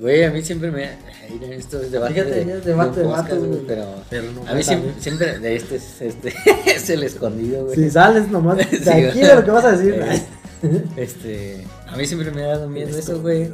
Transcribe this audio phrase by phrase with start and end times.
[0.00, 0.84] Güey, a mí siempre me.
[0.84, 2.14] Ay, no, esto es debate.
[2.14, 3.60] Fíjate, de, debate de de podcast, vatos, güey.
[3.66, 3.94] Pero.
[4.08, 5.02] Pero no a mí siempre, sabe.
[5.02, 5.38] siempre.
[5.38, 6.34] De este es, este,
[6.66, 7.76] es el escondido, güey.
[7.76, 9.94] Si sales nomás de Sí, aquí de lo que vas a decir.
[9.94, 10.22] Eh,
[10.96, 11.66] Este.
[11.86, 13.52] A mí siempre me ha dado miedo eso, güey.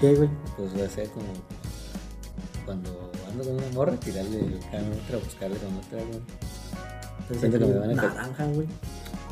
[0.00, 0.30] ¿Qué, güey?
[0.56, 1.26] Pues va a ser como.
[2.64, 7.38] Cuando ando con una morra, tirarle el a otra, buscarle con otra, güey.
[7.38, 8.66] Siento que me van a naranja, güey.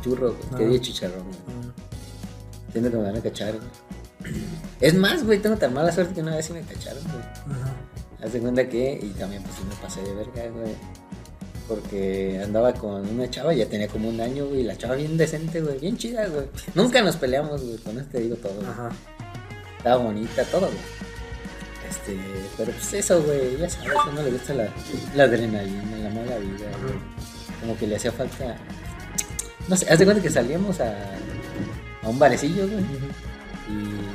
[0.03, 0.43] Churro, güey.
[0.53, 0.59] Ah.
[0.59, 1.37] Que dije chicharrón, güey.
[1.49, 1.73] Ah,
[2.73, 3.69] Siento que me van a cachar, güey.
[4.81, 7.57] Es más, güey, tengo tan mala suerte que una vez sí me cacharon, güey.
[7.59, 7.75] Ajá.
[8.23, 10.75] Haz de cuenta que, y también pues sí me pasé de verga, güey.
[11.69, 15.61] Porque andaba con una chava, ya tenía como un año, güey, la chava bien decente,
[15.61, 16.47] güey, bien chida, güey.
[16.75, 18.67] Nunca nos peleamos, güey, con esto te digo todo, güey.
[18.67, 18.91] Ajá.
[19.79, 20.79] Estaba bonita, todo, güey.
[21.89, 22.17] Este,
[22.57, 24.69] pero pues eso, güey, ya sabes, a uno le gusta la,
[25.15, 26.95] la adrenalina, la mala vida, güey.
[27.61, 28.57] Como que le hacía falta.
[29.69, 30.95] No sé, haz de cuenta que salíamos a,
[32.03, 32.85] a un barecillo, güey.
[33.69, 34.10] Y,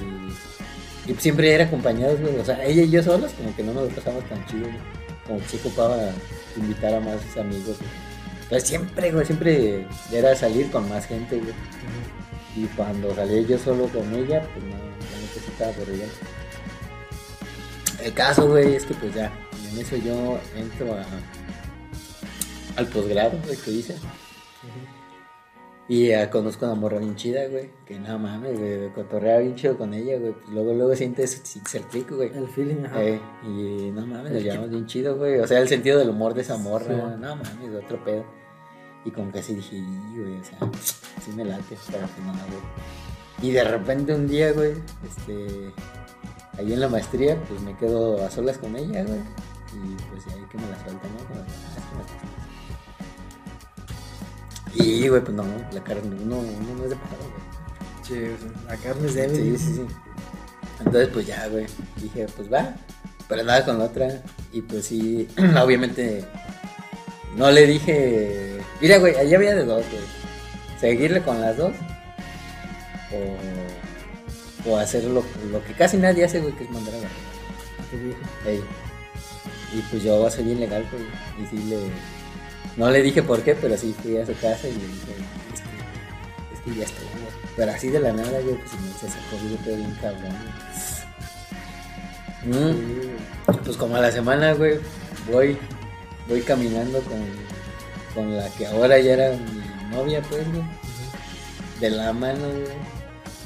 [1.08, 2.38] y siempre era acompañados, güey.
[2.40, 4.80] O sea, ella y yo solos, como que no nos pasamos tan chido, güey.
[5.28, 5.98] Como que sí ocupaba
[6.56, 7.90] invitar a más amigos, güey.
[8.44, 11.54] Entonces siempre, güey, siempre era salir con más gente, güey.
[12.56, 16.06] Y cuando salía yo solo con ella, pues no, no necesitaba por ella.
[18.04, 19.32] El caso, güey, es que pues ya,
[19.72, 21.06] en eso yo entro a,
[22.78, 23.96] al posgrado, güey, que hice.
[25.88, 27.70] Y ya conozco a una morra bien chida, güey.
[27.86, 30.34] Que no mames, güey, cotorrea bien chido con ella, güey.
[30.34, 31.44] Pues luego, luego sientes
[31.76, 32.32] el clic, güey.
[32.36, 33.04] El feeling, ajá.
[33.04, 35.38] Eh, y no mames, nos llevamos bien chido, güey.
[35.40, 36.92] O sea, el sentido del humor de esa morra, Sí.
[37.20, 38.26] no mames, otro pedo.
[39.06, 40.58] Y como que así dije, "Y, güey, o sea,
[41.24, 42.62] sí me late, pero pues no, güey.
[43.44, 44.72] Y de repente un día, güey,
[45.06, 45.72] este,
[46.58, 49.20] ahí en la maestría, pues me quedo a solas con ella, güey.
[49.20, 51.28] Y pues ahí que me la suelta, ¿no?
[51.28, 51.42] Como,
[54.76, 57.46] Y, güey, pues no, la carne, uno, uno no es de paro, güey.
[58.04, 59.58] Sí, sea, la carne es Sí, débil.
[59.60, 59.82] sí, sí.
[60.80, 61.66] Entonces, pues ya, güey.
[62.02, 62.76] Dije, pues va.
[63.28, 64.22] Pero nada con la otra.
[64.52, 65.28] Y pues sí,
[65.64, 66.26] obviamente.
[67.36, 68.60] No le dije.
[68.82, 70.04] Mira, güey, allí había de dos, güey.
[70.80, 71.74] Seguirle con las dos.
[74.66, 74.70] O.
[74.70, 78.52] O hacer lo, lo que casi nadie hace, güey, que es mandar a la.
[78.52, 78.62] Ey.
[79.74, 81.04] Y pues yo soy bien legal, güey.
[81.44, 81.78] Y sí le.
[82.78, 85.12] No le dije por qué, pero sí fui a su casa y le dije,
[86.54, 86.86] es que, es que ya.
[87.56, 90.36] Pero así de la nada, güey, pues me se sacó yo todo bien cabrón.
[92.46, 93.64] Mm.
[93.64, 94.80] Pues como a la semana, güey,
[95.32, 95.58] voy,
[96.28, 97.20] voy caminando con,
[98.14, 100.64] con la que ahora ya era mi novia, pues, güey.
[101.80, 102.76] De la mano, güey.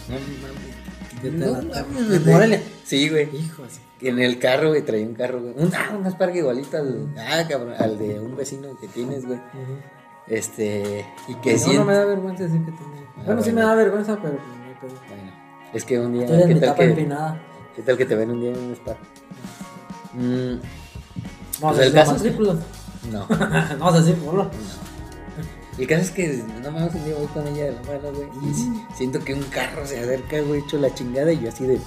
[0.09, 2.09] No mames.
[2.09, 3.29] De No Tela- Sí, güey.
[3.37, 3.79] Hijo, así.
[4.01, 5.53] En el carro, güey, traía un carro, güey.
[5.57, 9.39] Un, ah, un Spark igualito al, ah, cabrón, al de un vecino que tienes, güey.
[10.27, 11.75] Este, y que no, sí.
[11.75, 12.91] no me da vergüenza decir que tengo.
[13.17, 14.37] Ah, bueno, sí me da vergüenza, pero
[14.79, 14.99] pues no.
[15.07, 15.31] Bueno,
[15.73, 17.41] es que un día, Estoy ¿qué tal que, empinada.
[17.75, 18.97] ¿qué tal que te ven un día en un Spark?
[20.13, 20.59] Mm,
[21.61, 22.55] Vamos Pues a el caso- matrícula.
[23.11, 23.27] no,
[23.79, 24.43] Vamos a decir, ponlo.
[24.45, 24.49] no.
[25.77, 28.27] El caso es que no mames, un día voy con ella de la mano, güey.
[28.49, 31.31] Y si- siento que un carro se acerca, güey, hecho la chingada.
[31.31, 31.79] Y yo así de,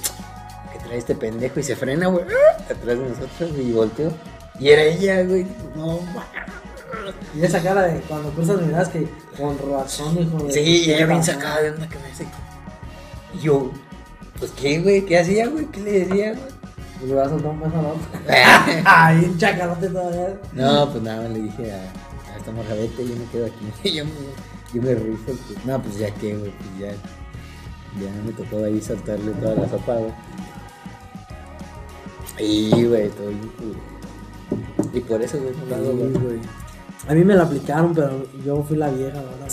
[0.72, 1.60] ¿qué trae este pendejo?
[1.60, 2.24] Y se frena, güey,
[2.64, 4.12] atrás de nosotros, y volteo.
[4.58, 5.46] Y era ella, güey.
[5.74, 6.00] No.
[7.34, 10.52] Y esa cara de cuando cruzas miradas que con razón, hijo de.
[10.52, 12.26] Sí, y ella bien sacada de onda que me dice.
[13.34, 13.70] Y yo,
[14.38, 15.66] pues qué, güey, ¿qué hacía, güey?
[15.66, 16.52] ¿Qué le decía, güey?
[17.02, 18.82] Y le vas a soltar un beso a la otra.
[19.06, 20.38] Ay, un chacalote todavía.
[20.52, 23.90] No, pues nada, le dije a, a esta morra, vete, yo me quedo aquí.
[23.96, 24.10] yo, me,
[24.74, 25.24] yo me rifo.
[25.26, 26.92] pues, no, pues ya que, güey, pues ya.
[28.00, 30.12] Ya me tocó ahí saltarle toda la sopa, güey.
[32.42, 33.50] Y, güey, todo bien.
[34.92, 36.12] Y por eso, güey, no güey.
[36.12, 36.40] Sí, güey.
[37.08, 39.48] A mí me la aplicaron, pero yo fui la vieja, ¿verdad?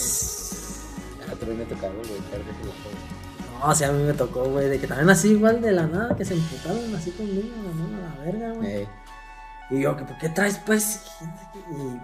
[1.30, 2.44] A otro me tocaba, güey, tarde.
[3.60, 5.88] No, o sea, a mí me tocó, güey, de que también así igual de la
[5.88, 8.68] nada, que se emputaron así conmigo, la la verga, güey.
[8.84, 8.88] Eh,
[9.72, 11.02] Y yo, que ¿por qué traes, pues?
[11.72, 11.98] Y,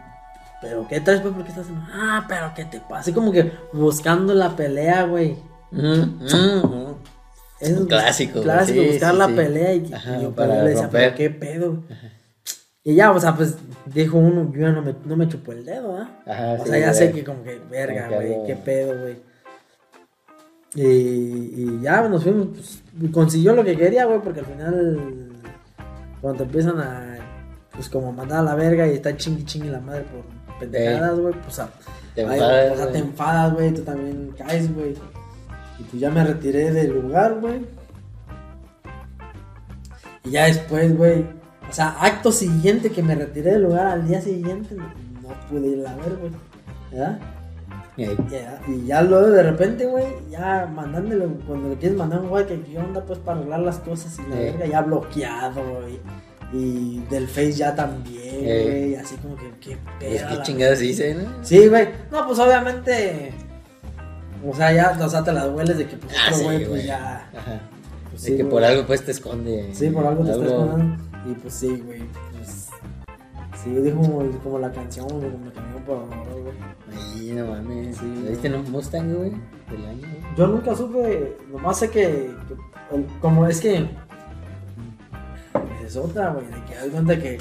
[0.62, 1.34] pero, ¿qué traes, pues?
[1.34, 1.86] ¿Por qué estás haciendo?
[1.94, 3.00] Ah, pero, ¿qué te pasa?
[3.02, 5.38] Así como que buscando la pelea, güey.
[5.72, 6.96] mm, mm, mm.
[7.60, 9.34] Es Un clásico, Clásico, sí, buscar sí, la sí.
[9.34, 11.84] pelea y, Ajá, y yo para le decía, pero qué pedo.
[12.84, 13.56] Y ya, o sea, pues
[13.86, 16.10] dijo uno, yo ya no me, no me chupó el dedo, ¿ah?
[16.28, 19.18] Ajá, O sea, ya sé que como que, verga, güey, qué pedo, güey.
[20.76, 22.48] Y, y ya nos fuimos,
[23.00, 25.30] pues, consiguió lo que quería, güey, porque al final,
[26.22, 27.16] cuando empiezan a,
[27.72, 31.34] pues, como mandar a la verga y está chingui chingui la madre por pendejadas, güey,
[31.42, 31.70] pues, a-
[32.14, 33.02] Te Ay, enfadas, o sea, te güey.
[33.02, 34.96] enfadas, güey, tú también caes, güey.
[35.80, 37.62] Y pues ya me retiré del lugar, güey.
[40.24, 41.26] Y ya después, güey.
[41.70, 45.86] O sea, acto siguiente que me retiré del lugar, al día siguiente no, pude ir
[45.88, 46.32] a ver, güey.
[46.92, 47.20] ¿Verdad?
[48.68, 52.60] Y ya luego de repente, güey, ya mandándole, cuando le quieres mandar un güey que
[52.62, 56.00] qué onda, pues para arreglar las cosas y la verga, ya bloqueado, güey.
[56.54, 60.28] Y del Face ya también, güey, así como que, qué pedo.
[60.30, 61.24] qué la- chingados hice, ¿no?
[61.44, 61.88] Sí, güey.
[62.12, 63.34] No, pues obviamente.
[64.48, 66.66] O sea, ya, o sea, te las hueles de que pues Ah, otro sí, güey,
[66.66, 67.30] pues ya.
[67.36, 67.60] Ajá.
[68.12, 68.52] Pues, de sí, que güey.
[68.54, 69.70] por algo pues te esconde.
[69.74, 71.04] Sí, por algo te algo- escondiendo.
[71.30, 72.04] Y pues sí, güey.
[72.38, 72.70] Pues.
[73.64, 76.54] Sí, dijo como, como la canción, güey, como me cambió por güey.
[76.96, 77.98] Ay, no mames.
[77.98, 78.22] Sí.
[78.24, 79.32] ¿Le diste un Mustang, güey?
[79.32, 80.36] Del año, güey.
[80.38, 83.90] Yo nunca supe, nomás sé que, que- el- como es que
[85.86, 87.38] es otra, güey, de que hay cuenta que,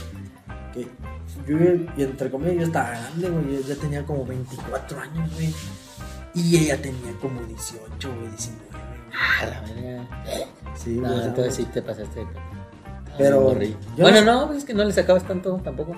[0.73, 0.89] que
[1.47, 1.57] yo,
[1.97, 5.55] y entre comillas, yo estaba grande, güey, yo ya tenía como 24 años, güey,
[6.35, 8.83] y ella tenía como 18, güey, 19, güey.
[9.17, 10.09] Ah, la verga.
[10.77, 12.27] Sí, No, o sea, entonces sí te pasaste de
[13.17, 13.55] Pero
[13.97, 15.97] Bueno, no- pues es que no le sacabas tanto tampoco.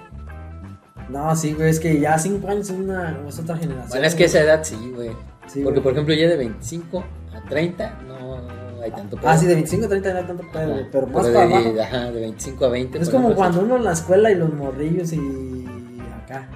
[1.09, 3.89] No, sí, güey, es que ya 5 años es, una, es otra generación.
[3.91, 5.11] Bueno, es que esa edad sí, güey.
[5.47, 5.83] Sí, Porque, güey.
[5.83, 7.05] por ejemplo, ya de 25
[7.35, 9.29] a 30 no hay tanto pedo.
[9.29, 10.73] Ah, sí, de 25 a 30 no hay tanto pedo, Ajá.
[10.73, 11.75] güey, pero más de, para abajo.
[11.81, 12.99] Ajá, de 25 a 20.
[12.99, 15.65] Es como cuando uno en la escuela y los morrillos y
[16.25, 16.49] acá.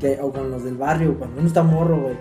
[0.00, 2.16] que, o con los del barrio, cuando uno está morro, güey.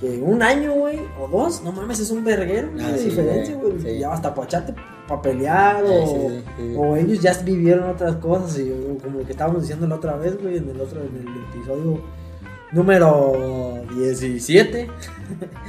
[0.00, 3.54] Que un año, güey, o dos, no mames, es un verguero, Ah, de sí, diferencia,
[3.56, 3.98] güey, sí.
[3.98, 4.74] Ya hasta para echarte
[5.08, 6.74] para pelear, o, sí, sí.
[6.76, 10.40] o ellos ya vivieron otras cosas, y o como que estábamos diciendo la otra vez,
[10.42, 12.02] güey, en el otro, en el episodio
[12.72, 14.90] número 17,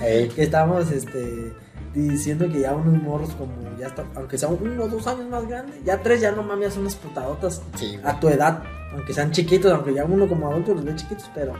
[0.01, 1.53] Ey, que estábamos, este,
[1.93, 5.47] diciendo que ya unos morros como ya está, aunque sean uno o dos años más
[5.47, 7.61] grandes, ya tres ya no mames, son unas putadotas
[8.03, 8.63] a tu edad,
[8.93, 11.53] aunque sean chiquitos, aunque ya uno como adulto los ve chiquitos, pero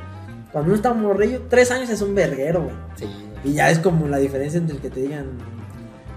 [0.52, 2.76] cuando uno está morrillo, tres años es un verguero, güey.
[2.96, 3.06] Sí.
[3.44, 5.26] Y ya es como la diferencia entre el que te digan,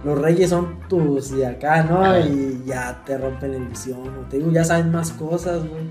[0.04, 2.02] los reyes son tus y acá, ¿no?
[2.04, 2.20] Ajá.
[2.20, 5.84] Y ya te rompen la ilusión, o te digo, ya saben más cosas, güey.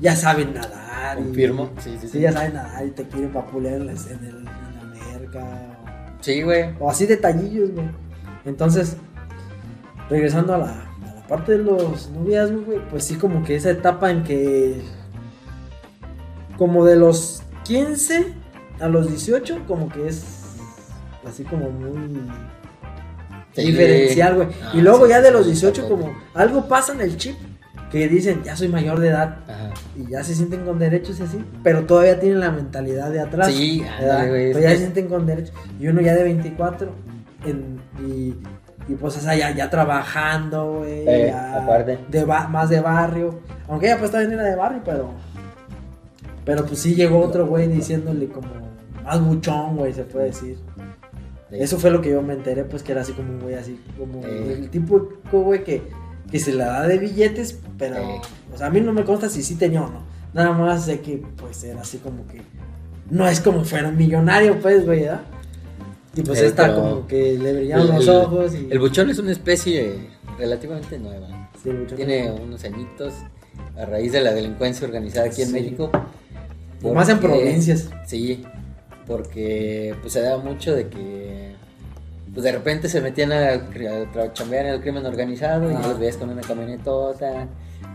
[0.00, 1.18] Ya saben nadar.
[1.18, 1.70] y- Confirmo.
[1.78, 2.20] Sí, sí, Sí, sí.
[2.20, 5.78] ya saben nadar y te quieren papulear en, el, en la merca.
[6.20, 6.74] Sí, güey.
[6.80, 7.86] O, o así detallillos, güey.
[8.46, 8.96] Entonces,
[10.08, 13.70] regresando a la, a la parte de los noviazgos, güey, pues sí, como que esa
[13.70, 14.80] etapa en que.
[16.56, 18.26] Como de los 15
[18.80, 20.24] a los 18, como que es
[21.24, 22.20] así como muy
[23.52, 23.62] Sí.
[23.62, 24.48] diferencial, güey.
[24.62, 25.88] Ah, y luego sí, ya de los sí, 18, sí.
[25.88, 27.36] como algo pasa en el chip
[27.92, 29.70] que dicen, ya soy mayor de edad Ajá.
[29.96, 33.48] y ya se sienten con derechos y así, pero todavía tienen la mentalidad de atrás.
[33.48, 34.50] Sí, güey.
[34.52, 35.54] Todavía se sienten con derechos.
[35.78, 36.92] Y uno ya de 24
[37.44, 38.34] en- y,
[38.90, 41.04] y pues o sea, ya, ya trabajando, güey.
[41.06, 41.98] Eh, aparte.
[42.08, 43.40] de más de barrio.
[43.68, 45.10] Aunque ella pues también era de barrio, pero.
[46.50, 48.48] Pero pues sí llegó otro güey diciéndole como
[49.04, 50.56] más buchón, güey, se puede decir.
[51.48, 51.56] Sí.
[51.60, 53.78] Eso fue lo que yo me enteré, pues que era así como un güey así,
[53.96, 54.56] como Eh.
[54.58, 55.80] el tipo güey que,
[56.28, 58.20] que se la da de billetes, pero, Eh.
[58.52, 60.02] o sea, a mí no me consta si sí tenía o no.
[60.34, 62.42] Nada más sé que, pues, era así como que,
[63.10, 65.20] no es como fuera un millonario, pues, güey, ¿verdad?
[66.16, 68.66] Y pues Eh, como que le brillaban el- los ojos y...
[68.70, 71.48] El buchón es una especie relativamente nueva.
[71.62, 71.96] Sí, el buchón.
[71.96, 73.14] Tiene unos añitos
[73.76, 75.54] a raíz de la delincuencia organizada aquí en Sí.
[75.54, 75.90] México.
[76.82, 77.90] Y más en porque- provincias.
[78.06, 78.44] Sí,
[79.06, 81.54] porque pues se daba mucho de que
[82.32, 85.88] pues de repente se metían a, a chambear en el crimen organizado y ya Ajá.
[85.88, 87.48] los veías con una camionetota,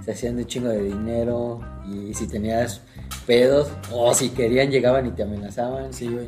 [0.03, 2.81] se hacían de un chingo de dinero y si tenías
[3.25, 5.93] pedos o si querían llegaban y te amenazaban.
[5.93, 6.27] Sí, güey.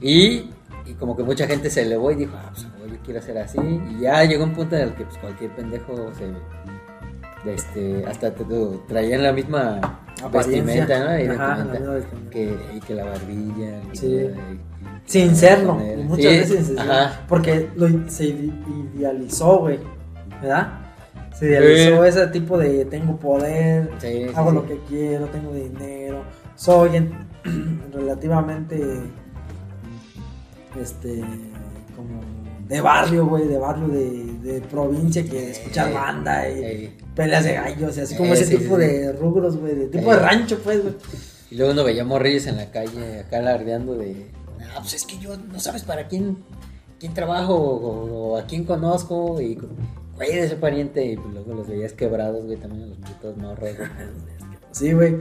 [0.00, 0.50] Y,
[0.86, 3.58] y como que mucha gente se elevó y dijo, ah, pues yo quiero ser así.
[3.58, 6.24] Y ya llegó un punto en el que pues, cualquier pendejo se...
[7.50, 8.42] Este, hasta te,
[8.88, 11.18] traían la misma vestimenta, ¿no?
[11.18, 12.30] Y Ajá, la vestimenta misma vestimenta.
[12.30, 13.82] que, y que la barbilla.
[13.92, 14.30] y Sí.
[15.06, 16.66] Sin serlo, muchas Sí, veces.
[16.66, 16.92] sin serlo.
[17.28, 18.52] Porque lo, se ide-
[18.96, 19.78] idealizó, güey.
[20.40, 20.68] ¿Verdad?
[21.38, 22.08] Se idealizó Sí.
[22.08, 26.22] ese tipo de tengo poder, Sí, hago lo que quiero, tengo dinero,
[26.54, 27.12] soy en-
[27.92, 28.80] relativamente
[30.80, 31.20] este
[31.96, 32.20] como
[32.68, 37.44] de barrio, güey, de barrio de, de provincia que escuchar Eh, banda y Eh, peleas
[37.44, 40.10] de gallos y así como Eh, ese sí, tipo sí, de rubros, güey, de tipo
[40.10, 40.94] de rancho, pues, güey.
[41.50, 44.30] Y luego uno veía morrillos en la calle acá alardeando de,
[44.60, 46.38] ah, pues es que yo no sabes para quién,
[46.98, 49.58] quién trabajo o, o a quién conozco y
[50.16, 53.70] güey de ese pariente y pues luego los veías quebrados, güey, también los putos morros.
[54.72, 55.18] Sí, güey.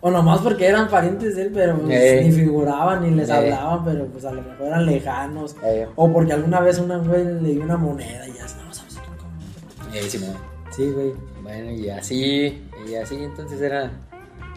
[0.00, 2.22] O nomás porque eran parientes de él, pero pues, Eh.
[2.24, 3.32] ni figuraban ni les Eh.
[3.32, 5.56] hablaban, pero pues a lo mejor eran lejanos.
[5.64, 8.96] Eh, O porque alguna vez una güey le dio una moneda y ya no sabes
[8.98, 10.00] cómo.
[10.08, 10.34] sí, mo.
[10.70, 11.12] Sí, güey.
[11.42, 13.90] Bueno, y así, y así entonces era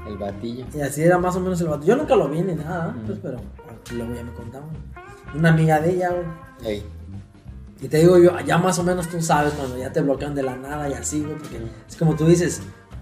[0.07, 0.65] el batillo.
[0.75, 1.85] Y así era más o menos el vato.
[1.85, 3.21] Yo nunca lo vi ni nada, pues, Ujú.
[3.23, 3.37] pero
[3.97, 4.69] luego ya me contaban.
[5.33, 6.71] Una amiga de ella, güey.
[6.75, 6.83] Ey,
[7.83, 10.43] Y te digo yo, ya más o menos tú sabes cuando ya te bloquean de
[10.43, 11.57] la nada y así, güey, porque
[11.89, 12.61] es como tú dices,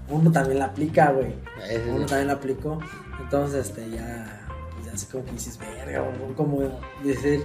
[0.09, 1.35] uno también la aplica, güey.
[1.69, 2.79] ese- Uno también la aplicó.
[3.21, 6.61] Entonces, este, ya, pues así como que dices, verga, güey, como
[7.03, 7.43] decir,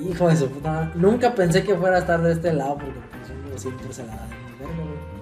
[0.00, 0.90] hijo de su puta madre.
[0.94, 4.16] Nunca pensé que fuera a estar de este lado, porque pues uno siempre se la
[4.16, 5.16] da de verga, güey.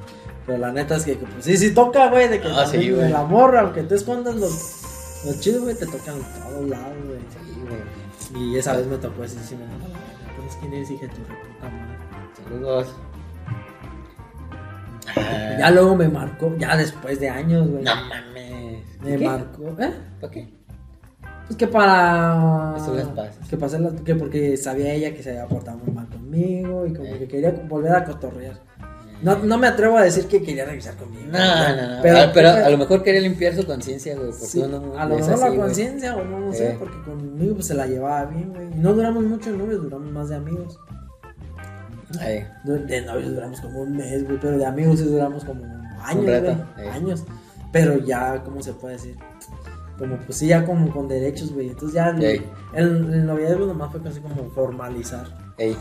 [0.46, 3.10] Pero la neta es que, pues sí, sí toca, güey, de que Ah, sí, güey.
[3.10, 7.18] la morra, aunque tú escondas los, los chidos, güey, te tocan en todos lados, güey.
[7.30, 8.44] Sí, güey.
[8.52, 9.64] Y esa vez me tocó así, sí, me
[10.36, 11.98] ¿Tienes quién eres, hija de tu puta madre?
[12.44, 12.88] Saludos.
[15.16, 17.82] Ah, Ya luego me marcó, ya después de años, güey.
[17.84, 18.82] No mames.
[19.02, 19.24] Me ¿Qué?
[19.24, 19.90] marcó, ¿eh?
[20.20, 20.48] ¿Para qué?
[21.46, 22.72] Pues que para.
[22.72, 23.48] Las paces.
[23.50, 23.92] Que pasé las.
[24.00, 27.18] Que porque sabía ella que se había portado muy mal conmigo y como Eh.
[27.18, 28.54] que quería volver a cotorrear.
[29.22, 31.24] No, no me atrevo a decir que quería regresar conmigo.
[31.30, 32.02] No, no, no.
[32.02, 34.32] Pero, Ah, pero a lo mejor quería limpiar su conciencia, güey.
[34.32, 35.58] Sí, uno a lo mejor la así, güey.
[35.58, 36.76] conciencia o no, no sé, Eh.
[36.78, 38.68] porque conmigo pues se la llevaba bien, güey.
[38.74, 40.78] No duramos mucho novios, duramos más de amigos.
[42.20, 45.64] Ay, De, novios duramos como un mes, güey, pero de amigos sí duramos como
[46.02, 46.86] años, güey.
[46.86, 46.90] eh.
[46.92, 47.24] Años.
[47.72, 49.16] Pero ya, ¿cómo se puede decir?
[49.98, 51.68] Como pues sí, ya como con derechos, güey.
[51.68, 52.22] Entonces ya el,
[52.74, 55.26] el, el noviazgo nomás fue casi como formalizar.
[55.58, 55.76] ey.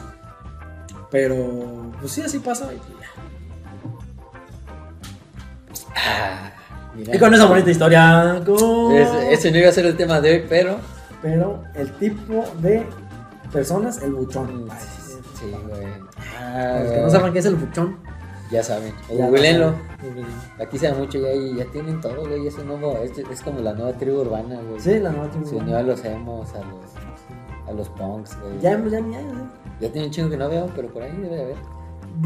[1.11, 2.71] Pero pues sí, así pasó.
[2.71, 3.07] Y, pues, ya.
[5.95, 6.51] Ah.
[6.95, 8.91] Y con esa bonita historia, con...
[8.93, 10.77] Ese, ese no iba a ser el tema de hoy, pero.
[11.21, 12.85] pero el tipo de
[13.51, 14.67] personas, el buchón.
[14.69, 14.77] Ay,
[15.43, 15.87] Sí, güey.
[16.39, 17.97] Ah, los que no saben qué es el buchón,
[18.51, 18.93] Ya saben.
[19.09, 19.73] Googleenlo.
[20.59, 22.47] Aquí se da mucho ya y ya tienen todo, güey.
[22.47, 22.97] Es un nuevo.
[23.03, 24.79] Es, es como la nueva tribu urbana, güey.
[24.79, 27.67] Sí, la nueva tribu Se unió a los emos, a los.
[27.67, 28.59] A los punks, güey.
[28.61, 29.51] Ya, ya, ya, ya.
[29.81, 31.55] Ya tiene un chingo que no veo, pero por ahí debe de haber.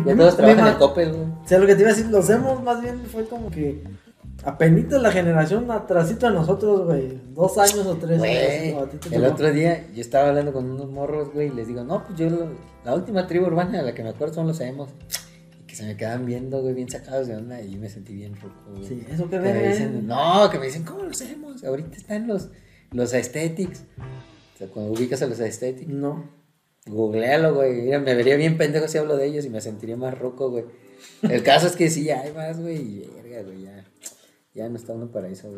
[0.05, 1.23] Ya todos trabajan en Coppel, güey.
[1.23, 3.83] O sea, lo que te iba a decir, los hemos más bien fue como que
[4.47, 7.19] apenitas la generación atrasito de nosotros, güey.
[7.33, 8.19] Dos años o tres.
[8.19, 11.83] A te el otro día yo estaba hablando con unos morros, güey, y les digo,
[11.83, 12.49] no, pues yo lo-
[12.85, 14.89] la última tribu urbana de la que me acuerdo son los emos.
[15.61, 18.13] Y que se me quedaban viendo, güey, bien sacados de onda, y yo me sentí
[18.13, 18.85] bien roco, güey.
[18.87, 21.63] Sí, eso que Que me dicen, no, que me dicen, ¿cómo los emos?
[21.63, 22.47] Ahorita están los,
[22.91, 23.83] los aesthetics.
[24.55, 26.23] O sea, cuando ubicas a los aesthetics, No.
[26.87, 27.81] googlealo, güey.
[27.81, 30.63] Mira, me vería bien pendejo si hablo de ellos y me sentiría más roco, güey.
[31.21, 33.83] El caso es que sí, hay más, güey, y verga, güey, ya.
[34.57, 35.55] Ya no está uno para eso, güey.